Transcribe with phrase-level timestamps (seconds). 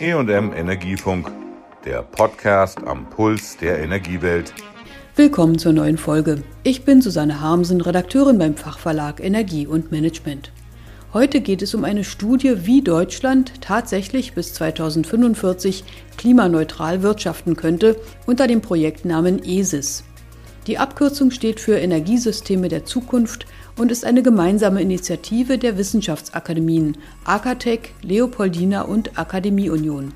[0.00, 1.28] EM Energiefunk,
[1.84, 4.54] der Podcast am Puls der Energiewelt.
[5.16, 6.44] Willkommen zur neuen Folge.
[6.62, 10.52] Ich bin Susanne Harmsen, Redakteurin beim Fachverlag Energie und Management.
[11.12, 15.82] Heute geht es um eine Studie, wie Deutschland tatsächlich bis 2045
[16.16, 20.04] klimaneutral wirtschaften könnte unter dem Projektnamen ESIS.
[20.68, 23.46] Die Abkürzung steht für Energiesysteme der Zukunft
[23.78, 30.12] und ist eine gemeinsame Initiative der Wissenschaftsakademien Akatech, Leopoldina und Akademie Union.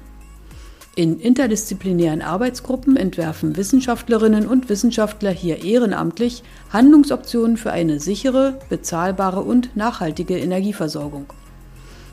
[0.95, 9.75] In interdisziplinären Arbeitsgruppen entwerfen Wissenschaftlerinnen und Wissenschaftler hier ehrenamtlich Handlungsoptionen für eine sichere, bezahlbare und
[9.75, 11.33] nachhaltige Energieversorgung.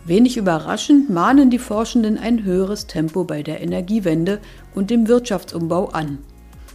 [0.05, 4.39] Wenig überraschend mahnen die Forschenden ein höheres Tempo bei der Energiewende
[4.73, 6.19] und dem Wirtschaftsumbau an.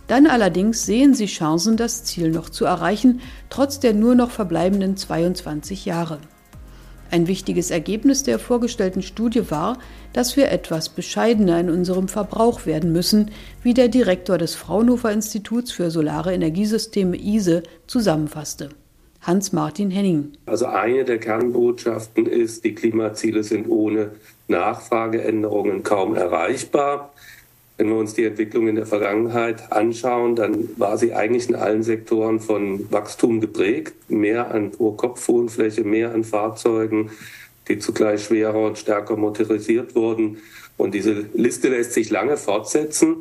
[0.06, 4.96] Dann allerdings sehen sie Chancen, das Ziel noch zu erreichen, trotz der nur noch verbleibenden
[4.96, 6.18] 22 Jahre.
[7.10, 9.78] Ein wichtiges Ergebnis der vorgestellten Studie war,
[10.12, 13.30] dass wir etwas bescheidener in unserem Verbrauch werden müssen,
[13.62, 18.70] wie der Direktor des Fraunhofer Instituts für Solare Energiesysteme ISE zusammenfasste.
[19.22, 20.32] Hans-Martin Henning.
[20.44, 24.10] Also eine der Kernbotschaften ist, die Klimaziele sind ohne
[24.48, 27.13] Nachfrageänderungen kaum erreichbar.
[27.76, 31.82] Wenn wir uns die Entwicklung in der Vergangenheit anschauen, dann war sie eigentlich in allen
[31.82, 33.94] Sektoren von Wachstum geprägt.
[34.08, 37.10] Mehr an Pro-Kopf-Wohnfläche, mehr an Fahrzeugen,
[37.66, 40.38] die zugleich schwerer und stärker motorisiert wurden.
[40.76, 43.16] Und diese Liste lässt sich lange fortsetzen.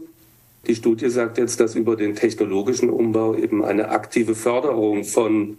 [0.68, 5.58] Die Studie sagt jetzt, dass über den technologischen Umbau eben eine aktive Förderung von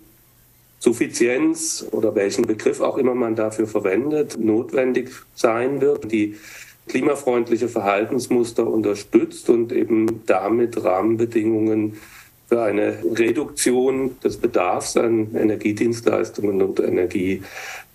[0.78, 6.12] Suffizienz oder welchen Begriff auch immer man dafür verwendet, notwendig sein wird.
[6.12, 6.37] Die
[6.87, 11.97] klimafreundliche Verhaltensmuster unterstützt und eben damit Rahmenbedingungen
[12.47, 17.43] für eine Reduktion des Bedarfs an Energiedienstleistungen und Energie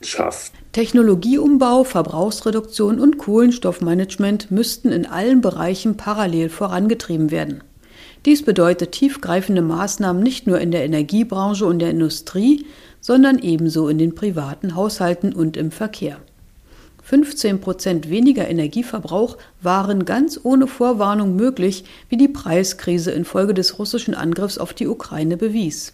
[0.02, 0.54] schafft.
[0.72, 7.64] Technologieumbau, Verbrauchsreduktion und Kohlenstoffmanagement müssten in allen Bereichen parallel vorangetrieben werden.
[8.26, 12.66] Dies bedeutet tiefgreifende Maßnahmen nicht nur in der Energiebranche und der Industrie,
[13.00, 16.18] sondern ebenso in den privaten Haushalten und im Verkehr.
[17.10, 24.14] 15 Prozent weniger Energieverbrauch waren ganz ohne Vorwarnung möglich, wie die Preiskrise infolge des russischen
[24.14, 25.94] Angriffs auf die Ukraine bewies.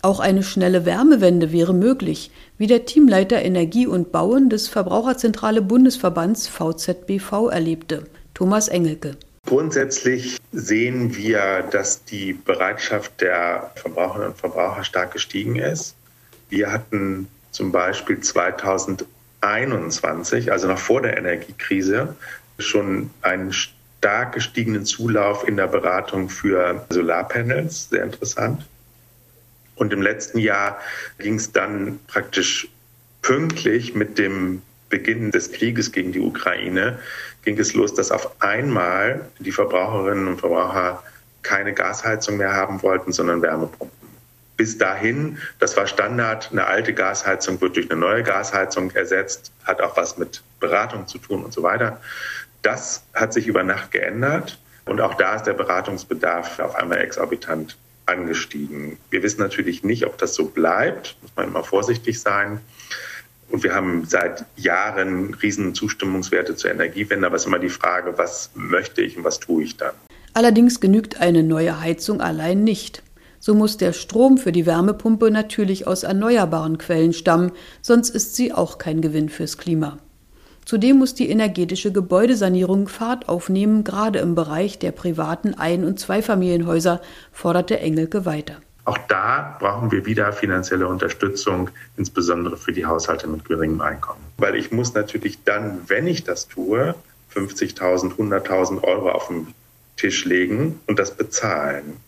[0.00, 6.46] Auch eine schnelle Wärmewende wäre möglich, wie der Teamleiter Energie und Bauen des Verbraucherzentrale Bundesverbands
[6.46, 9.16] VZBV erlebte, Thomas Engelke.
[9.46, 15.96] Grundsätzlich sehen wir, dass die Bereitschaft der Verbraucherinnen und Verbraucher stark gestiegen ist.
[16.48, 19.04] Wir hatten zum Beispiel 2000
[19.44, 22.16] 2021, also noch vor der Energiekrise,
[22.58, 28.66] schon einen stark gestiegenen Zulauf in der Beratung für Solarpanels, sehr interessant.
[29.76, 30.78] Und im letzten Jahr
[31.18, 32.68] ging es dann praktisch
[33.22, 36.98] pünktlich mit dem Beginn des Krieges gegen die Ukraine,
[37.44, 41.02] ging es los, dass auf einmal die Verbraucherinnen und Verbraucher
[41.42, 43.93] keine Gasheizung mehr haben wollten, sondern Wärmepumpen
[44.56, 49.80] bis dahin, das war Standard, eine alte Gasheizung wird durch eine neue Gasheizung ersetzt, hat
[49.80, 52.00] auch was mit Beratung zu tun und so weiter.
[52.62, 57.76] Das hat sich über Nacht geändert und auch da ist der Beratungsbedarf auf einmal exorbitant
[58.06, 58.98] angestiegen.
[59.10, 62.60] Wir wissen natürlich nicht, ob das so bleibt, muss man immer vorsichtig sein.
[63.50, 68.16] Und wir haben seit Jahren riesen Zustimmungswerte zur Energiewende, aber es ist immer die Frage,
[68.16, 69.92] was möchte ich und was tue ich dann?
[70.32, 73.02] Allerdings genügt eine neue Heizung allein nicht.
[73.46, 78.54] So muss der Strom für die Wärmepumpe natürlich aus erneuerbaren Quellen stammen, sonst ist sie
[78.54, 79.98] auch kein Gewinn fürs Klima.
[80.64, 87.02] Zudem muss die energetische Gebäudesanierung Fahrt aufnehmen, gerade im Bereich der privaten Ein- und Zweifamilienhäuser,
[87.32, 88.62] forderte Engelke weiter.
[88.86, 91.68] Auch da brauchen wir wieder finanzielle Unterstützung,
[91.98, 94.24] insbesondere für die Haushalte mit geringem Einkommen.
[94.38, 96.94] Weil ich muss natürlich dann, wenn ich das tue,
[97.34, 99.48] 50.000, 100.000 Euro auf den
[99.98, 101.98] Tisch legen und das bezahlen.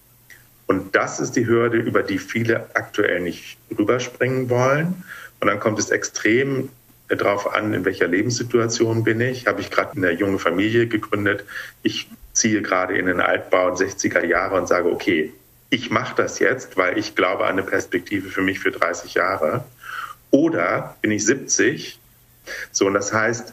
[0.66, 5.04] Und das ist die Hürde, über die viele aktuell nicht rüberspringen wollen.
[5.40, 6.70] Und dann kommt es extrem
[7.08, 9.46] darauf an, in welcher Lebenssituation bin ich.
[9.46, 11.44] Habe ich gerade eine junge Familie gegründet.
[11.82, 15.32] Ich ziehe gerade in den Altbau 60er Jahre und sage, okay,
[15.70, 19.64] ich mache das jetzt, weil ich glaube an eine Perspektive für mich für 30 Jahre.
[20.30, 21.98] Oder bin ich 70?
[22.72, 23.52] So, und das heißt,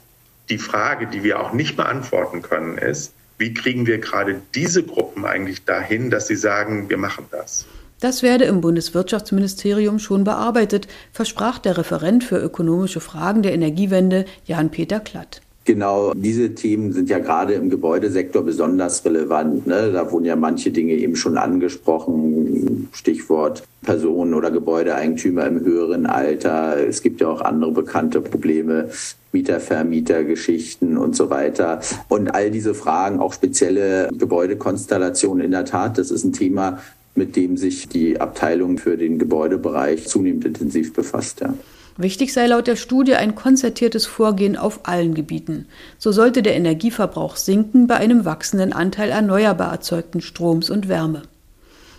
[0.49, 5.25] die Frage, die wir auch nicht beantworten können, ist, wie kriegen wir gerade diese Gruppen
[5.25, 7.65] eigentlich dahin, dass sie sagen, wir machen das?
[7.99, 14.99] Das werde im Bundeswirtschaftsministerium schon bearbeitet, versprach der Referent für ökonomische Fragen der Energiewende Jan-Peter
[14.99, 15.41] Klatt.
[15.65, 19.65] Genau, diese Themen sind ja gerade im Gebäudesektor besonders relevant.
[19.65, 19.91] Ne?
[19.93, 26.77] Da wurden ja manche Dinge eben schon angesprochen, Stichwort Personen oder Gebäudeeigentümer im höheren Alter.
[26.85, 28.89] Es gibt ja auch andere bekannte Probleme,
[29.31, 31.79] Mieter-Vermieter-Geschichten und so weiter.
[32.09, 36.79] Und all diese Fragen, auch spezielle Gebäudekonstellationen in der Tat, das ist ein Thema,
[37.15, 41.41] mit dem sich die Abteilung für den Gebäudebereich zunehmend intensiv befasst.
[41.41, 41.53] Ja.
[41.95, 45.67] Wichtig sei laut der Studie ein konzertiertes Vorgehen auf allen Gebieten.
[45.99, 51.23] So sollte der Energieverbrauch sinken bei einem wachsenden Anteil erneuerbar erzeugten Stroms und Wärme.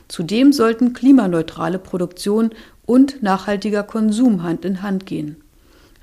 [0.08, 2.50] Zudem sollten klimaneutrale Produktion
[2.86, 5.36] und nachhaltiger Konsum Hand in Hand gehen.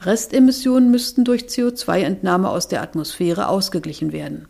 [0.02, 4.48] Restemissionen müssten durch CO2-Entnahme aus der Atmosphäre ausgeglichen werden.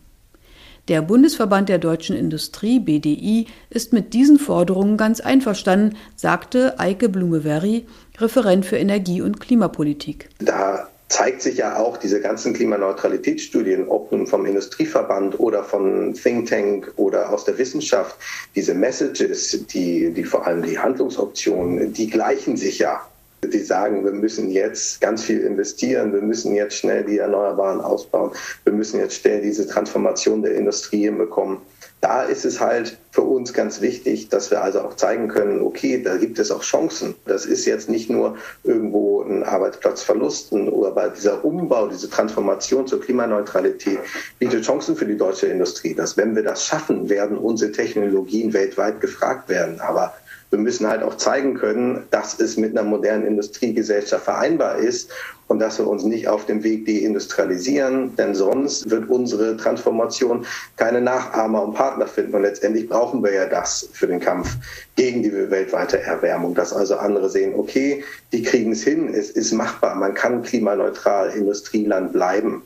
[0.88, 7.86] Der Bundesverband der deutschen Industrie BDI ist mit diesen Forderungen ganz einverstanden, sagte Eike Blume-Verri,
[8.18, 10.30] Referent für Energie- und Klimapolitik.
[10.40, 16.50] Da zeigt sich ja auch diese ganzen Klimaneutralitätsstudien, ob nun vom Industrieverband oder von Think
[16.50, 18.16] Tank oder aus der Wissenschaft,
[18.56, 23.02] diese Messages, die, die vor allem die Handlungsoptionen, die gleichen sich ja
[23.44, 28.32] die sagen, wir müssen jetzt ganz viel investieren, wir müssen jetzt schnell die Erneuerbaren ausbauen,
[28.64, 31.58] wir müssen jetzt schnell diese Transformation der Industrie hinbekommen.
[32.02, 36.02] Da ist es halt für uns ganz wichtig, dass wir also auch zeigen können, okay,
[36.02, 37.14] da gibt es auch Chancen.
[37.26, 44.00] Das ist jetzt nicht nur irgendwo ein Arbeitsplatzverlust, aber dieser Umbau, diese Transformation zur Klimaneutralität
[44.40, 45.94] bietet Chancen für die deutsche Industrie.
[45.94, 49.80] Dass wenn wir das schaffen, werden unsere Technologien weltweit gefragt werden.
[49.80, 50.16] Aber
[50.52, 55.10] wir müssen halt auch zeigen können, dass es mit einer modernen Industriegesellschaft vereinbar ist
[55.48, 60.46] und dass wir uns nicht auf dem Weg deindustrialisieren, denn sonst wird unsere Transformation
[60.76, 62.36] keine Nachahmer und Partner finden.
[62.36, 64.58] Und letztendlich brauchen wir ja das für den Kampf
[64.96, 69.54] gegen die weltweite Erwärmung, dass also andere sehen, okay, die kriegen es hin, es ist
[69.54, 72.62] machbar, man kann klimaneutral Industrieland bleiben.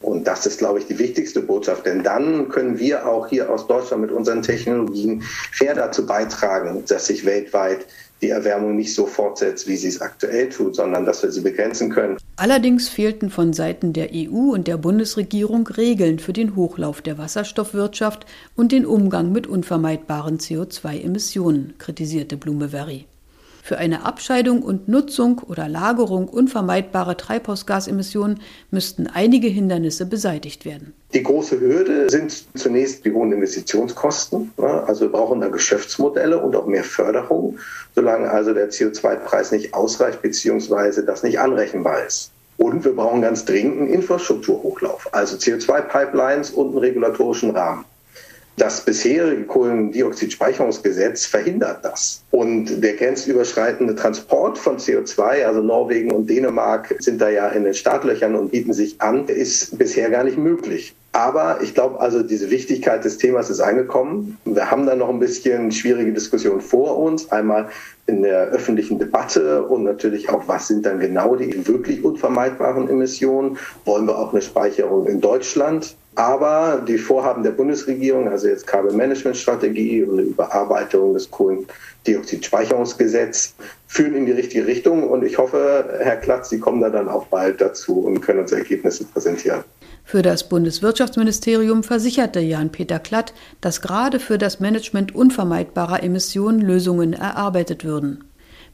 [0.00, 3.66] Und das ist, glaube ich, die wichtigste Botschaft, denn dann können wir auch hier aus
[3.66, 7.86] Deutschland mit unseren Technologien fair dazu beitragen, dass sich weltweit
[8.22, 11.90] die Erwärmung nicht so fortsetzt, wie sie es aktuell tut, sondern dass wir sie begrenzen
[11.90, 12.18] können.
[12.36, 18.26] Allerdings fehlten von Seiten der EU und der Bundesregierung Regeln für den Hochlauf der Wasserstoffwirtschaft
[18.56, 23.06] und den Umgang mit unvermeidbaren CO2-Emissionen, kritisierte Blume-Verri.
[23.62, 28.40] Für eine Abscheidung und Nutzung oder Lagerung unvermeidbarer Treibhausgasemissionen
[28.70, 30.94] müssten einige Hindernisse beseitigt werden.
[31.12, 34.52] Die große Hürde sind zunächst die hohen Investitionskosten.
[34.58, 37.58] Also wir brauchen da Geschäftsmodelle und auch mehr Förderung,
[37.94, 41.02] solange also der CO2-Preis nicht ausreicht bzw.
[41.04, 42.30] das nicht anrechenbar ist.
[42.56, 47.84] Und wir brauchen ganz dringend einen Infrastrukturhochlauf, also CO2-Pipelines und einen regulatorischen Rahmen.
[48.60, 52.22] Das bisherige Kohlendioxidspeicherungsgesetz verhindert das.
[52.30, 57.72] Und der grenzüberschreitende Transport von CO2, also Norwegen und Dänemark sind da ja in den
[57.72, 60.94] Startlöchern und bieten sich an, ist bisher gar nicht möglich.
[61.12, 64.38] Aber ich glaube, also diese Wichtigkeit des Themas ist angekommen.
[64.44, 67.32] Wir haben da noch ein bisschen schwierige Diskussionen vor uns.
[67.32, 67.68] Einmal
[68.06, 73.58] in der öffentlichen Debatte und natürlich auch, was sind dann genau die wirklich unvermeidbaren Emissionen?
[73.84, 75.96] Wollen wir auch eine Speicherung in Deutschland?
[76.14, 83.54] Aber die Vorhaben der Bundesregierung, also jetzt Kabelmanagementstrategie und eine Überarbeitung des Kohlendioxidspeicherungsgesetzes,
[83.86, 85.08] führen in die richtige Richtung.
[85.08, 88.50] Und ich hoffe, Herr Klatz, Sie kommen da dann auch bald dazu und können uns
[88.52, 89.62] Ergebnisse präsentieren.
[90.10, 97.84] Für das Bundeswirtschaftsministerium versicherte Jan-Peter Klatt, dass gerade für das Management unvermeidbarer Emissionen Lösungen erarbeitet
[97.84, 98.24] würden.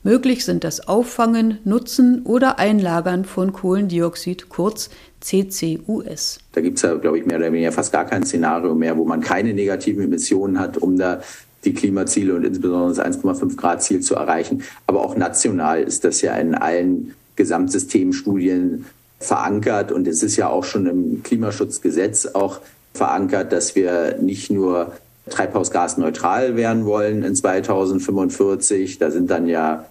[0.02, 4.88] Möglich sind das Auffangen, Nutzen oder Einlagern von Kohlendioxid, kurz
[5.20, 6.38] CCUS.
[6.52, 9.04] Da gibt es ja, glaube ich, mehr oder weniger fast gar kein Szenario mehr, wo
[9.04, 11.20] man keine negativen Emissionen hat, um da
[11.66, 14.62] die Klimaziele und insbesondere das 1,5 Grad Ziel zu erreichen.
[14.86, 18.86] Aber auch national ist das ja in allen Gesamtsystemstudien
[19.18, 22.60] verankert und es ist ja auch schon im Klimaschutzgesetz auch
[22.94, 24.92] verankert, dass wir nicht nur
[25.30, 28.98] treibhausgasneutral werden wollen in 2045.
[28.98, 29.86] Da sind dann ja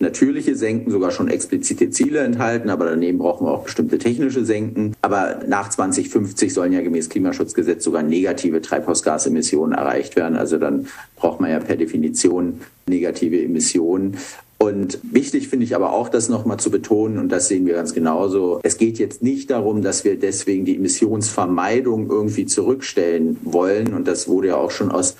[0.00, 4.94] natürliche Senken, sogar schon explizite Ziele enthalten, aber daneben brauchen wir auch bestimmte technische Senken.
[5.02, 10.36] Aber nach 2050 sollen ja gemäß Klimaschutzgesetz sogar negative Treibhausgasemissionen erreicht werden.
[10.36, 14.18] Also dann braucht man ja per Definition negative Emissionen.
[14.64, 17.92] Und wichtig finde ich aber auch, das nochmal zu betonen, und das sehen wir ganz
[17.92, 18.60] genauso.
[18.62, 23.92] Es geht jetzt nicht darum, dass wir deswegen die Emissionsvermeidung irgendwie zurückstellen wollen.
[23.92, 25.16] Und das wurde ja auch schon aus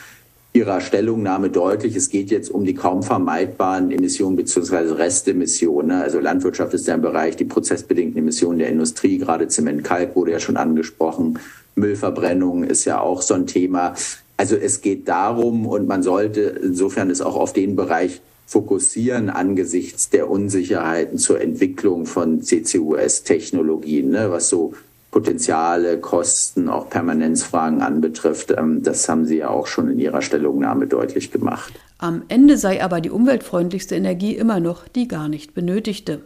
[0.55, 1.95] Ihrer Stellungnahme deutlich.
[1.95, 4.93] Es geht jetzt um die kaum vermeidbaren Emissionen bzw.
[4.95, 5.91] Restemissionen.
[5.91, 10.33] Also Landwirtschaft ist ja ein Bereich, die prozessbedingten Emissionen der Industrie, gerade Zement, Kalk wurde
[10.33, 11.39] ja schon angesprochen.
[11.75, 13.95] Müllverbrennung ist ja auch so ein Thema.
[14.39, 20.11] Also es geht darum und man sollte insofern es auch auf den Bereich fokussieren angesichts
[20.11, 24.75] der Unsicherheiten zur Entwicklung von CCUS-Technologien, ne, was so
[25.11, 28.53] Potenziale, Kosten, auch Permanenzfragen anbetrifft.
[28.57, 31.73] Ähm, das haben Sie ja auch schon in Ihrer Stellungnahme deutlich gemacht.
[31.99, 36.23] Am Ende sei aber die umweltfreundlichste Energie immer noch die gar nicht benötigte.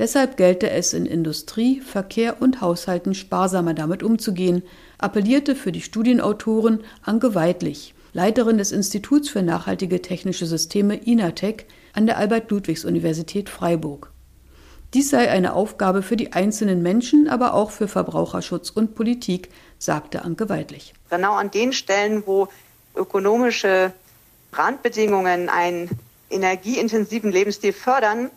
[0.00, 4.62] Deshalb gelte es in Industrie, Verkehr und Haushalten sparsamer damit umzugehen,
[4.98, 12.06] appellierte für die Studienautoren Anke Weidlich, Leiterin des Instituts für nachhaltige technische Systeme INATEC an
[12.06, 14.12] der Albert-Ludwigs-Universität Freiburg.
[14.94, 19.48] Dies sei eine Aufgabe für die einzelnen Menschen, aber auch für Verbraucherschutz und Politik,
[19.80, 20.94] sagte Anke Weidlich.
[21.10, 22.46] Genau an den Stellen, wo
[22.94, 23.92] ökonomische
[24.52, 25.90] Randbedingungen einen
[26.30, 28.30] energieintensiven Lebensstil fördern,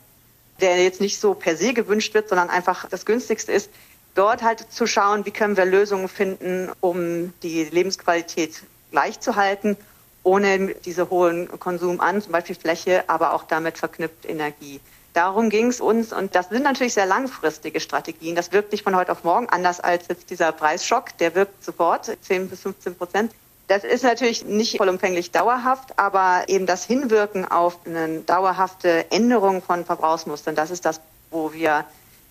[0.60, 3.70] der jetzt nicht so per se gewünscht wird, sondern einfach das günstigste ist,
[4.16, 9.78] dort halt zu schauen, wie können wir Lösungen finden, um die Lebensqualität gleichzuhalten,
[10.24, 14.82] ohne diese hohen Konsum an, zum Beispiel Fläche, aber auch damit verknüpft Energie.
[15.14, 18.36] Darum ging es uns und das sind natürlich sehr langfristige Strategien.
[18.36, 22.12] Das wirkt nicht von heute auf morgen, anders als jetzt dieser Preisschock, der wirkt sofort,
[22.22, 23.32] 10 bis 15 Prozent.
[23.68, 29.86] Das ist natürlich nicht vollumfänglich dauerhaft, aber eben das Hinwirken auf eine dauerhafte Änderung von
[29.86, 31.02] Verbrauchsmustern, das ist das,
[31.32, 31.84] wo wir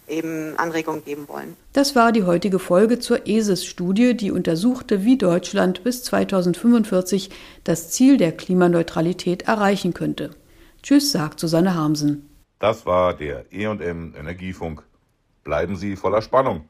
[0.08, 1.56] eben Anregungen geben wollen.
[1.72, 7.30] Das war die heutige Folge zur ESIS-Studie, die untersuchte, wie Deutschland bis 2045
[7.64, 10.30] das Ziel der Klimaneutralität erreichen könnte.
[10.82, 12.28] Tschüss, sagt Susanne Harmsen.
[12.58, 14.82] Das war der EM Energiefunk.
[15.44, 16.68] Bleiben Sie voller Spannung.